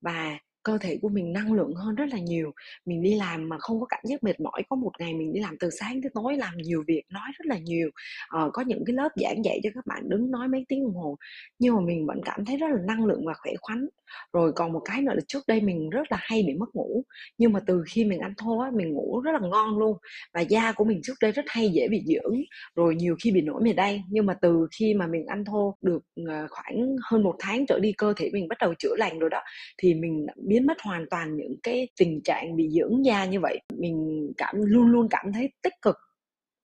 và 0.00 0.38
cơ 0.66 0.78
thể 0.80 0.98
của 1.02 1.08
mình 1.08 1.32
năng 1.32 1.52
lượng 1.52 1.74
hơn 1.74 1.94
rất 1.94 2.08
là 2.12 2.18
nhiều. 2.18 2.52
Mình 2.86 3.02
đi 3.02 3.14
làm 3.14 3.48
mà 3.48 3.56
không 3.58 3.80
có 3.80 3.86
cảm 3.86 4.00
giác 4.04 4.22
mệt 4.24 4.40
mỏi 4.40 4.62
có 4.68 4.76
một 4.76 4.92
ngày 4.98 5.14
mình 5.14 5.32
đi 5.32 5.40
làm 5.40 5.56
từ 5.60 5.70
sáng 5.80 6.02
tới 6.02 6.10
tối 6.14 6.36
làm 6.36 6.54
nhiều 6.58 6.84
việc 6.88 7.02
nói 7.12 7.28
rất 7.38 7.46
là 7.46 7.58
nhiều. 7.58 7.90
Ờ, 8.28 8.50
có 8.52 8.62
những 8.62 8.84
cái 8.86 8.94
lớp 8.94 9.08
giảng 9.16 9.44
dạy 9.44 9.60
cho 9.62 9.70
các 9.74 9.86
bạn 9.86 10.08
đứng 10.08 10.30
nói 10.30 10.48
mấy 10.48 10.64
tiếng 10.68 10.82
đồng 10.84 10.94
hồ 10.94 11.16
nhưng 11.58 11.74
mà 11.74 11.80
mình 11.80 12.06
vẫn 12.06 12.20
cảm 12.24 12.44
thấy 12.44 12.56
rất 12.56 12.66
là 12.70 12.78
năng 12.86 13.04
lượng 13.04 13.26
và 13.26 13.32
khỏe 13.42 13.52
khoắn. 13.60 13.88
Rồi 14.32 14.52
còn 14.56 14.72
một 14.72 14.80
cái 14.84 15.02
nữa 15.02 15.12
là 15.14 15.20
trước 15.28 15.44
đây 15.48 15.60
mình 15.60 15.90
rất 15.90 16.02
là 16.10 16.18
hay 16.20 16.42
bị 16.46 16.54
mất 16.54 16.74
ngủ 16.74 17.02
nhưng 17.38 17.52
mà 17.52 17.60
từ 17.66 17.84
khi 17.90 18.04
mình 18.04 18.20
ăn 18.20 18.34
thô 18.38 18.58
á 18.58 18.70
mình 18.74 18.92
ngủ 18.92 19.20
rất 19.20 19.32
là 19.32 19.40
ngon 19.48 19.78
luôn. 19.78 19.96
Và 20.34 20.40
da 20.40 20.72
của 20.72 20.84
mình 20.84 21.00
trước 21.02 21.14
đây 21.22 21.32
rất 21.32 21.44
hay 21.48 21.68
dễ 21.68 21.88
bị 21.88 22.02
dưỡng 22.06 22.36
rồi 22.74 22.94
nhiều 22.94 23.16
khi 23.24 23.32
bị 23.32 23.40
nổi 23.42 23.62
mề 23.64 23.72
đay. 23.72 24.02
Nhưng 24.10 24.26
mà 24.26 24.34
từ 24.42 24.66
khi 24.78 24.94
mà 24.94 25.06
mình 25.06 25.26
ăn 25.26 25.44
thô 25.44 25.76
được 25.82 26.02
ờ, 26.28 26.46
khoảng 26.50 26.96
hơn 27.10 27.22
một 27.22 27.34
tháng 27.38 27.66
trở 27.66 27.78
đi 27.78 27.92
cơ 27.98 28.12
thể 28.16 28.30
mình 28.32 28.48
bắt 28.48 28.58
đầu 28.60 28.74
chữa 28.78 28.94
lành 28.98 29.18
rồi 29.18 29.30
đó 29.30 29.40
thì 29.78 29.94
mình 29.94 30.26
biết 30.36 30.55
biến 30.56 30.66
mất 30.66 30.80
hoàn 30.82 31.04
toàn 31.10 31.36
những 31.36 31.56
cái 31.62 31.88
tình 31.98 32.20
trạng 32.24 32.56
bị 32.56 32.68
dưỡng 32.70 33.04
da 33.04 33.24
như 33.24 33.40
vậy. 33.40 33.60
Mình 33.78 34.26
cảm 34.36 34.54
luôn 34.58 34.86
luôn 34.86 35.08
cảm 35.10 35.32
thấy 35.32 35.52
tích 35.62 35.74
cực. 35.82 35.96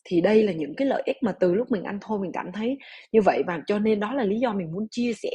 Thì 0.04 0.20
đây 0.20 0.42
là 0.42 0.52
những 0.52 0.74
cái 0.76 0.88
lợi 0.88 1.02
ích 1.06 1.16
mà 1.22 1.32
từ 1.40 1.54
lúc 1.54 1.70
mình 1.70 1.82
ăn 1.82 1.98
thô 2.00 2.18
mình 2.18 2.32
cảm 2.32 2.52
thấy 2.52 2.78
như 3.12 3.20
vậy 3.22 3.42
và 3.46 3.60
cho 3.66 3.78
nên 3.78 4.00
đó 4.00 4.14
là 4.14 4.24
lý 4.24 4.38
do 4.38 4.52
mình 4.52 4.72
muốn 4.72 4.86
chia 4.90 5.12
sẻ 5.12 5.30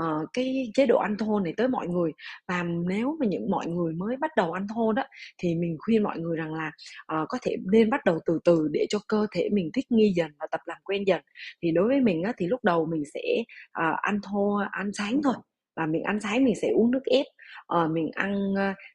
uh, 0.00 0.28
cái 0.32 0.70
chế 0.74 0.86
độ 0.86 0.98
ăn 0.98 1.16
thô 1.18 1.40
này 1.40 1.54
tới 1.56 1.68
mọi 1.68 1.86
người. 1.88 2.12
Và 2.48 2.62
nếu 2.62 3.16
mà 3.20 3.26
những 3.26 3.50
mọi 3.50 3.66
người 3.66 3.92
mới 3.94 4.16
bắt 4.16 4.30
đầu 4.36 4.52
ăn 4.52 4.66
thô 4.74 4.92
đó 4.92 5.02
thì 5.38 5.54
mình 5.54 5.76
khuyên 5.78 6.02
mọi 6.02 6.18
người 6.18 6.36
rằng 6.36 6.54
là 6.54 6.70
uh, 7.14 7.28
có 7.28 7.38
thể 7.42 7.56
nên 7.72 7.90
bắt 7.90 8.04
đầu 8.04 8.18
từ 8.26 8.38
từ 8.44 8.68
để 8.72 8.86
cho 8.88 8.98
cơ 9.08 9.26
thể 9.32 9.48
mình 9.52 9.70
thích 9.74 9.86
nghi 9.90 10.12
dần 10.16 10.30
và 10.40 10.46
tập 10.50 10.60
làm 10.66 10.78
quen 10.84 11.06
dần. 11.06 11.20
Thì 11.62 11.70
đối 11.72 11.88
với 11.88 12.00
mình 12.00 12.22
á, 12.22 12.32
thì 12.38 12.46
lúc 12.46 12.60
đầu 12.64 12.86
mình 12.86 13.02
sẽ 13.14 13.22
uh, 13.68 13.96
ăn 14.02 14.20
thô 14.22 14.60
ăn 14.70 14.90
sáng 14.92 15.20
thôi. 15.24 15.34
Và 15.76 15.86
mình 15.86 16.02
ăn 16.02 16.20
sáng 16.20 16.44
mình 16.44 16.54
sẽ 16.62 16.68
uống 16.68 16.90
nước 16.90 17.04
ép 17.04 17.26
à, 17.66 17.86
mình 17.92 18.10
ăn 18.14 18.54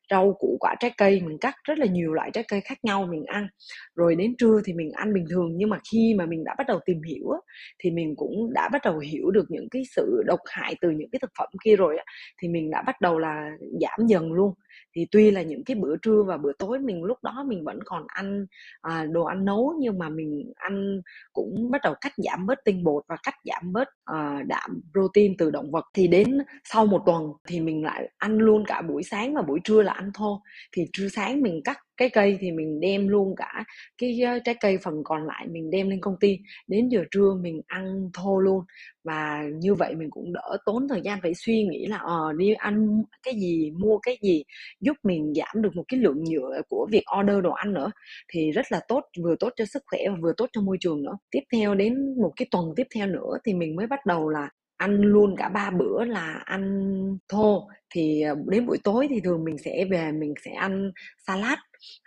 rau 0.10 0.34
củ 0.40 0.58
quả 0.60 0.76
trái 0.80 0.92
cây 0.98 1.22
mình 1.26 1.38
cắt 1.38 1.56
rất 1.64 1.78
là 1.78 1.86
nhiều 1.86 2.14
loại 2.14 2.32
trái 2.32 2.44
cây 2.48 2.62
khác 2.62 2.78
nhau 2.84 3.08
mình 3.12 3.26
ăn. 3.26 3.48
Rồi 3.96 4.16
đến 4.16 4.36
trưa 4.38 4.62
thì 4.66 4.74
mình 4.74 4.92
ăn 4.92 5.14
bình 5.14 5.26
thường 5.30 5.50
nhưng 5.58 5.70
mà 5.70 5.78
khi 5.92 6.16
mà 6.18 6.26
mình 6.26 6.44
đã 6.44 6.56
bắt 6.58 6.68
đầu 6.68 6.80
tìm 6.86 7.02
hiểu 7.04 7.30
á, 7.30 7.40
thì 7.80 7.92
mình 7.92 8.14
cũng 8.18 8.54
đã 8.54 8.70
bắt 8.74 8.82
đầu 8.86 9.00
hiểu 9.00 9.32
được 9.32 9.46
những 9.50 9.70
cái 9.72 9.84
sự 9.96 10.24
độc 10.26 10.40
hại 10.46 10.76
từ 10.82 10.90
những 10.90 11.10
cái 11.12 11.20
thực 11.20 11.32
phẩm 11.38 11.50
kia 11.64 11.76
rồi 11.76 11.98
á, 11.98 12.04
thì 12.42 12.48
mình 12.48 12.72
đã 12.72 12.82
bắt 12.82 13.02
đầu 13.02 13.20
là 13.20 13.52
giảm 13.82 14.08
dần 14.08 14.34
luôn. 14.34 14.54
Thì 14.96 15.06
tuy 15.12 15.32
là 15.32 15.42
những 15.42 15.64
cái 15.64 15.76
bữa 15.76 15.96
trưa 15.98 16.24
và 16.28 16.38
bữa 16.38 16.52
tối 16.60 16.80
mình 16.80 17.04
lúc 17.04 17.18
đó 17.24 17.46
mình 17.48 17.64
vẫn 17.64 17.80
còn 17.86 18.04
ăn 18.08 18.46
à, 18.82 19.06
đồ 19.12 19.24
ăn 19.24 19.46
nấu 19.46 19.74
nhưng 19.80 20.00
mà 20.00 20.10
mình 20.10 20.54
ăn 20.56 21.02
cũng 21.34 21.72
bắt 21.72 21.82
đầu 21.84 21.94
cắt 22.02 22.14
giảm 22.18 22.46
bớt 22.46 22.60
tinh 22.66 22.84
bột 22.84 23.04
và 23.08 23.16
cắt 23.24 23.34
giảm 23.46 23.74
bớt 23.74 23.88
à, 24.06 24.44
đạm 24.48 24.82
protein 24.92 25.38
từ 25.38 25.52
động 25.52 25.72
vật. 25.72 25.86
Thì 25.94 26.08
đến 26.08 26.38
sau 26.64 26.86
một 26.86 27.02
tuần 27.06 27.24
thì 27.48 27.60
mình 27.60 27.84
lại 27.84 28.10
ăn 28.18 28.40
luôn 28.46 28.64
cả 28.68 28.82
buổi 28.82 29.04
sáng 29.04 29.34
và 29.34 29.42
buổi 29.42 29.60
trưa 29.64 29.82
là 29.82 29.94
ăn 29.94 30.12
thô 30.14 30.42
thì 30.72 30.86
trưa 30.94 31.08
sáng 31.08 31.42
mình 31.42 31.62
cắt 31.64 31.78
cái 31.98 32.10
cây 32.10 32.38
thì 32.42 32.52
mình 32.52 32.80
đem 32.80 33.08
luôn 33.08 33.36
cả 33.38 33.64
cái 33.98 34.22
ờ, 34.22 34.40
trái 34.46 34.56
cây 34.62 34.78
phần 34.84 34.94
còn 35.04 35.25
lại 35.28 35.48
mình 35.48 35.70
đem 35.70 35.90
lên 35.90 36.02
công 36.02 36.16
ty. 36.20 36.38
Đến 36.68 36.90
giờ 36.90 37.04
trưa 37.12 37.34
mình 37.42 37.62
ăn 37.68 38.10
thô 38.14 38.40
luôn. 38.40 38.64
Và 39.04 39.44
như 39.60 39.74
vậy 39.75 39.96
mình 39.96 40.10
cũng 40.10 40.34
đỡ 40.34 40.58
tốn 40.66 40.88
thời 40.88 41.02
gian, 41.02 41.20
phải 41.22 41.34
suy 41.34 41.64
nghĩ 41.64 41.86
là 41.86 41.98
ờ 41.98 42.34
đi 42.38 42.54
ăn 42.54 43.04
cái 43.24 43.34
gì, 43.40 43.72
mua 43.72 43.98
cái 43.98 44.18
gì 44.22 44.44
giúp 44.82 44.98
mình 45.04 45.34
giảm 45.36 45.62
được 45.62 45.75
một 45.75 45.84
cái 45.88 46.00
lượng 46.00 46.24
nhựa 46.24 46.62
của 46.70 46.88
việc 46.92 47.04
order 47.20 47.44
đồ 47.44 47.52
ăn 47.52 47.74
nữa. 47.74 47.92
Thì 48.28 48.52
rất 48.52 48.66
là 48.72 48.80
tốt, 48.88 49.04
vừa 49.24 49.36
tốt 49.40 49.50
cho 49.56 49.66
sức 49.66 49.84
khỏe 49.88 50.00
và 50.10 50.16
vừa 50.22 50.34
tốt 50.38 50.50
cho 50.54 50.62
môi 50.62 50.78
trường 50.80 51.04
nữa. 51.04 51.18
Tiếp 51.32 51.42
theo 51.54 51.75
đến 51.75 52.22
một 52.22 52.32
cái 52.36 52.48
tuần 52.52 52.66
tiếp 52.75 52.88
theo 52.96 53.08
nữa 53.08 53.38
thì 53.46 53.54
mình 53.54 53.75
mới 53.75 53.88
bắt 53.88 54.06
đầu 54.06 54.30
là 54.30 54.50
ăn 54.77 55.01
luôn 55.01 55.36
cả 55.38 55.50
ba 55.50 55.72
bữa 55.72 56.05
là 56.05 56.41
ăn 56.46 57.17
thô. 57.29 57.70
Thì 57.94 58.22
ờ, 58.22 58.36
đến 58.48 58.65
buổi 58.65 58.77
tối 58.84 59.08
thì 59.10 59.20
thường 59.24 59.44
mình 59.44 59.58
sẽ 59.58 59.86
về 59.91 60.12
mình 60.12 60.34
sẽ 60.46 60.51
ăn 60.51 60.91
salad 61.27 61.60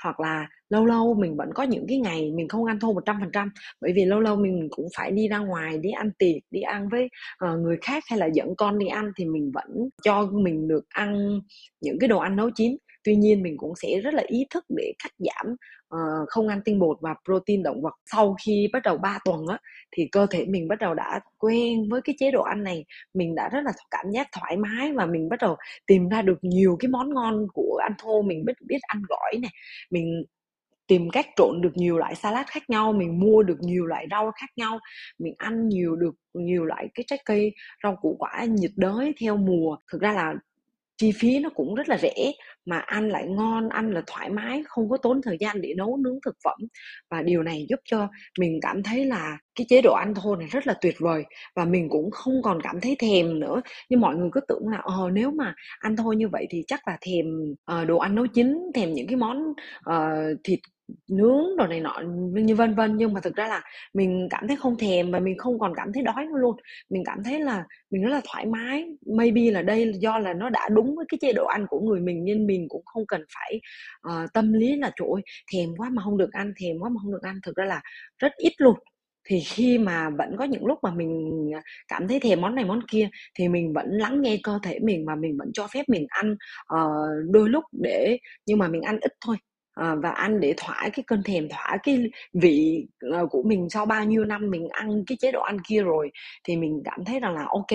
hoặc 0.02 0.20
là 0.20 0.48
lâu 0.68 0.86
lâu 0.86 1.14
mình 1.14 1.36
vẫn 1.36 1.50
có 1.54 1.62
những 1.62 1.86
cái 1.88 1.98
ngày 1.98 2.32
mình 2.34 2.48
không 2.48 2.64
ăn 2.64 2.80
thô 2.80 2.92
100% 2.92 3.48
bởi 3.80 3.92
vì 3.92 4.04
lâu 4.04 4.20
lâu 4.20 4.36
mình 4.36 4.68
cũng 4.70 4.86
phải 4.96 5.10
đi 5.10 5.28
ra 5.28 5.38
ngoài 5.38 5.78
đi 5.78 5.90
ăn 5.90 6.10
tiệc 6.18 6.42
đi 6.50 6.60
ăn 6.60 6.88
với 6.88 7.08
uh, 7.44 7.58
người 7.60 7.76
khác 7.82 8.04
hay 8.10 8.18
là 8.18 8.26
dẫn 8.26 8.56
con 8.56 8.78
đi 8.78 8.86
ăn 8.86 9.12
thì 9.16 9.24
mình 9.24 9.50
vẫn 9.54 9.88
cho 10.04 10.26
mình 10.32 10.68
được 10.68 10.84
ăn 10.88 11.40
những 11.80 11.98
cái 12.00 12.08
đồ 12.08 12.18
ăn 12.18 12.36
nấu 12.36 12.50
chín. 12.54 12.76
Tuy 13.04 13.16
nhiên 13.16 13.42
mình 13.42 13.56
cũng 13.56 13.72
sẽ 13.82 14.00
rất 14.00 14.14
là 14.14 14.22
ý 14.26 14.46
thức 14.50 14.64
để 14.68 14.92
cắt 15.04 15.12
giảm 15.18 15.56
uh, 15.94 16.28
không 16.28 16.48
ăn 16.48 16.60
tinh 16.64 16.78
bột 16.78 16.98
và 17.00 17.14
protein 17.24 17.62
động 17.62 17.82
vật 17.82 17.94
sau 18.12 18.36
khi 18.46 18.68
bắt 18.72 18.82
đầu 18.84 18.98
3 18.98 19.18
tuần 19.24 19.46
á 19.46 19.58
thì 19.96 20.08
cơ 20.12 20.26
thể 20.30 20.44
mình 20.48 20.68
bắt 20.68 20.78
đầu 20.78 20.94
đã 20.94 21.20
quen 21.38 21.88
với 21.90 22.00
cái 22.04 22.14
chế 22.18 22.30
độ 22.30 22.42
ăn 22.42 22.64
này. 22.64 22.84
Mình 23.14 23.34
đã 23.34 23.48
rất 23.48 23.60
là 23.64 23.72
cảm 23.90 24.06
giác 24.10 24.28
thoải 24.32 24.56
mái 24.56 24.92
và 24.92 25.06
mình 25.06 25.28
bắt 25.28 25.38
đầu 25.40 25.56
tìm 25.86 26.08
ra 26.08 26.22
được 26.22 26.38
nhiều 26.42 26.76
cái 26.80 26.88
món 26.88 27.14
ngon 27.14 27.46
của 27.52 27.80
ăn 27.82 27.92
thô. 27.98 28.22
Mình 28.22 28.44
biết 28.44 28.54
biết 28.66 28.78
ăn 28.82 29.02
gỏi 29.08 29.38
này 29.42 29.50
mình 29.90 30.24
tìm 30.88 31.10
cách 31.10 31.26
trộn 31.36 31.60
được 31.60 31.76
nhiều 31.76 31.98
loại 31.98 32.14
salad 32.14 32.46
khác 32.46 32.70
nhau 32.70 32.92
mình 32.92 33.20
mua 33.20 33.42
được 33.42 33.58
nhiều 33.60 33.86
loại 33.86 34.06
rau 34.10 34.32
khác 34.40 34.50
nhau 34.56 34.78
mình 35.18 35.34
ăn 35.38 35.68
nhiều 35.68 35.96
được 35.96 36.14
nhiều 36.34 36.64
loại 36.64 36.88
cái 36.94 37.04
trái 37.06 37.18
cây 37.24 37.54
rau 37.82 37.96
củ 37.96 38.16
quả 38.18 38.44
nhiệt 38.44 38.70
đới 38.76 39.14
theo 39.20 39.36
mùa. 39.36 39.76
Thực 39.92 40.00
ra 40.00 40.12
là 40.12 40.34
chi 40.98 41.12
phí 41.12 41.38
nó 41.38 41.50
cũng 41.54 41.74
rất 41.74 41.88
là 41.88 41.98
rẻ 41.98 42.32
mà 42.66 42.78
ăn 42.78 43.08
lại 43.08 43.26
ngon 43.28 43.68
ăn 43.68 43.90
là 43.90 44.02
thoải 44.06 44.30
mái 44.30 44.62
không 44.66 44.88
có 44.90 44.96
tốn 44.96 45.22
thời 45.22 45.36
gian 45.40 45.60
để 45.60 45.74
nấu 45.76 45.96
nướng 45.96 46.18
thực 46.24 46.36
phẩm. 46.44 46.58
Và 47.10 47.22
điều 47.22 47.42
này 47.42 47.66
giúp 47.68 47.80
cho 47.84 48.08
mình 48.38 48.58
cảm 48.62 48.82
thấy 48.82 49.04
là 49.04 49.38
cái 49.54 49.66
chế 49.68 49.80
độ 49.82 49.92
ăn 49.92 50.14
thô 50.14 50.36
này 50.36 50.48
rất 50.50 50.66
là 50.66 50.74
tuyệt 50.80 50.94
vời 50.98 51.24
và 51.56 51.64
mình 51.64 51.88
cũng 51.90 52.10
không 52.10 52.42
còn 52.42 52.60
cảm 52.62 52.80
thấy 52.80 52.96
thèm 52.98 53.40
nữa. 53.40 53.60
Nhưng 53.90 54.00
mọi 54.00 54.16
người 54.16 54.28
cứ 54.32 54.40
tưởng 54.48 54.68
là 54.68 54.78
ờ 54.78 55.10
nếu 55.12 55.30
mà 55.30 55.54
ăn 55.78 55.96
thôi 55.96 56.16
như 56.16 56.28
vậy 56.28 56.46
thì 56.50 56.64
chắc 56.66 56.88
là 56.88 56.98
thèm 57.00 57.26
uh, 57.80 57.88
đồ 57.88 57.98
ăn 57.98 58.14
nấu 58.14 58.26
chín 58.26 58.58
thèm 58.74 58.92
những 58.92 59.06
cái 59.06 59.16
món 59.16 59.42
uh, 59.90 60.38
thịt 60.44 60.58
nướng 61.08 61.56
đồ 61.56 61.66
này 61.66 61.80
nọ 61.80 62.02
như 62.32 62.54
vân 62.54 62.74
vân 62.74 62.96
nhưng 62.96 63.12
mà 63.12 63.20
thực 63.20 63.36
ra 63.36 63.48
là 63.48 63.62
mình 63.94 64.28
cảm 64.30 64.48
thấy 64.48 64.56
không 64.56 64.78
thèm 64.78 65.10
và 65.10 65.18
mình 65.18 65.38
không 65.38 65.58
còn 65.58 65.72
cảm 65.76 65.92
thấy 65.92 66.02
đói 66.02 66.24
nữa 66.24 66.38
luôn. 66.38 66.56
Mình 66.90 67.02
cảm 67.06 67.24
thấy 67.24 67.40
là 67.40 67.64
mình 67.90 68.02
rất 68.02 68.10
là 68.10 68.20
thoải 68.24 68.46
mái. 68.46 68.84
Maybe 69.16 69.50
là 69.50 69.62
đây 69.62 69.92
do 70.00 70.18
là 70.18 70.34
nó 70.34 70.50
đã 70.50 70.68
đúng 70.72 70.96
với 70.96 71.04
cái 71.08 71.18
chế 71.20 71.32
độ 71.32 71.46
ăn 71.46 71.66
của 71.68 71.80
người 71.80 72.00
mình 72.00 72.24
nên 72.24 72.46
mình 72.46 72.66
cũng 72.68 72.82
không 72.84 73.06
cần 73.06 73.22
phải 73.34 73.60
uh, 74.08 74.32
tâm 74.34 74.52
lý 74.52 74.76
là 74.76 74.90
trời 74.96 75.08
ơi 75.14 75.22
thèm 75.54 75.68
quá 75.76 75.90
mà 75.90 76.02
không 76.02 76.18
được 76.18 76.32
ăn 76.32 76.52
thèm 76.60 76.76
quá 76.80 76.88
mà 76.88 77.00
không 77.02 77.12
được 77.12 77.22
ăn. 77.22 77.34
Thực 77.42 77.56
ra 77.56 77.64
là 77.64 77.80
rất 78.18 78.32
ít 78.36 78.52
luôn. 78.58 78.74
Thì 79.28 79.40
khi 79.40 79.78
mà 79.78 80.10
vẫn 80.10 80.36
có 80.38 80.44
những 80.44 80.66
lúc 80.66 80.78
mà 80.82 80.90
mình 80.94 81.30
à, 81.54 81.62
cảm 81.88 82.08
thấy 82.08 82.20
thèm 82.20 82.40
món 82.40 82.54
này 82.54 82.64
món 82.64 82.80
kia 82.90 83.08
thì 83.34 83.48
mình 83.48 83.72
vẫn 83.72 83.86
lắng 83.90 84.22
nghe 84.22 84.38
cơ 84.42 84.58
thể 84.62 84.78
mình 84.82 85.04
mà 85.06 85.14
mình 85.16 85.36
vẫn 85.38 85.50
cho 85.52 85.66
phép 85.66 85.88
mình 85.88 86.06
ăn 86.08 86.32
uh, 86.74 87.30
đôi 87.30 87.48
lúc 87.48 87.64
để 87.72 88.18
nhưng 88.46 88.58
mà 88.58 88.68
mình 88.68 88.82
ăn 88.82 88.98
ít 89.00 89.12
thôi 89.20 89.36
à, 89.78 89.94
và 89.94 90.10
ăn 90.10 90.40
để 90.40 90.54
thỏa 90.56 90.88
cái 90.92 91.04
cơn 91.06 91.22
thèm 91.22 91.48
thỏa 91.48 91.76
cái 91.82 92.10
vị 92.32 92.86
ờ, 93.12 93.26
của 93.26 93.42
mình 93.42 93.68
sau 93.70 93.86
bao 93.86 94.04
nhiêu 94.04 94.24
năm 94.24 94.50
mình 94.50 94.68
ăn 94.68 95.04
cái 95.06 95.18
chế 95.20 95.32
độ 95.32 95.40
ăn 95.40 95.56
kia 95.68 95.82
rồi 95.82 96.10
thì 96.44 96.56
mình 96.56 96.82
cảm 96.84 97.04
thấy 97.04 97.20
rằng 97.20 97.34
là 97.34 97.46
ok 97.48 97.72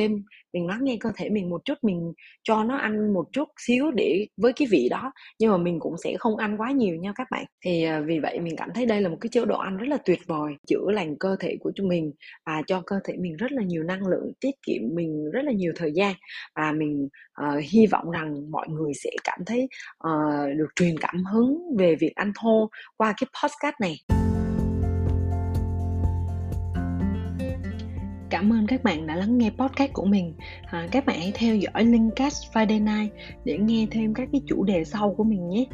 mình 0.54 0.68
lắng 0.68 0.80
nghe 0.82 0.98
cơ 1.00 1.12
thể 1.16 1.30
mình 1.30 1.50
một 1.50 1.66
chút 1.66 1.74
mình 1.82 2.14
cho 2.44 2.64
nó 2.64 2.78
ăn 2.78 3.14
một 3.14 3.26
chút 3.32 3.50
xíu 3.68 3.92
để 3.92 4.28
với 4.38 4.54
cái 4.54 4.68
vị 4.72 4.88
đó 4.90 5.12
nhưng 5.40 5.52
mà 5.52 5.58
mình 5.58 5.80
cũng 5.80 5.96
sẽ 6.04 6.16
không 6.20 6.38
ăn 6.38 6.58
quá 6.58 6.72
nhiều 6.72 6.96
nha 6.96 7.12
các 7.16 7.28
bạn. 7.32 7.46
Thì 7.66 7.84
ờ, 7.84 8.04
vì 8.06 8.20
vậy 8.20 8.40
mình 8.40 8.56
cảm 8.58 8.70
thấy 8.76 8.86
đây 8.86 9.02
là 9.02 9.10
một 9.10 9.18
cái 9.22 9.30
chế 9.30 9.46
độ 9.46 9.58
ăn 9.58 9.78
rất 9.78 9.88
là 9.88 9.98
tuyệt 10.06 10.20
vời 10.28 10.54
chữa 10.68 10.92
lành 10.92 11.16
cơ 11.20 11.36
thể 11.40 11.58
của 11.60 11.72
chúng 11.76 11.88
mình 11.88 12.12
và 12.46 12.62
cho 12.68 12.82
cơ 12.86 13.00
thể 13.04 13.14
mình 13.18 13.36
rất 13.36 13.52
là 13.52 13.64
nhiều 13.64 13.84
năng 13.84 14.08
lượng 14.08 14.32
tiết 14.40 14.56
kiệm 14.66 14.82
mình 14.94 15.32
rất 15.32 15.42
là 15.46 15.52
nhiều 15.52 15.74
thời 15.76 15.92
gian. 15.92 16.14
Và 16.56 16.72
mình 16.72 17.10
uh, 17.42 17.64
hy 17.72 17.88
vọng 17.88 18.12
rằng 18.12 18.52
mọi 18.52 18.68
người 18.70 18.94
sẽ 18.94 19.10
cảm 19.24 19.40
thấy 19.46 19.68
uh, 20.08 20.58
được 20.58 20.70
truyền 20.76 20.98
cảm 21.00 21.24
hứng 21.24 21.78
về 21.78 21.93
về 21.94 21.98
việc 22.00 22.16
ăn 22.16 22.32
thô 22.42 22.70
qua 22.98 23.14
cái 23.18 23.28
podcast 23.44 23.76
này 23.82 24.00
Cảm 28.30 28.54
ơn 28.54 28.68
các 28.68 28.84
bạn 28.84 29.08
đã 29.08 29.16
lắng 29.16 29.38
nghe 29.38 29.50
podcast 29.50 29.94
của 29.94 30.06
mình. 30.06 30.34
À, 30.66 30.88
các 30.92 31.06
bạn 31.06 31.20
hãy 31.20 31.32
theo 31.36 31.56
dõi 31.56 31.86
Linkcast 31.86 32.54
Friday 32.54 32.84
Night 32.84 33.14
để 33.46 33.58
nghe 33.58 33.88
thêm 33.92 34.14
các 34.14 34.30
cái 34.32 34.42
chủ 34.48 34.64
đề 34.64 34.84
sau 34.84 35.14
của 35.18 35.24
mình 35.24 35.50
nhé. 35.50 35.66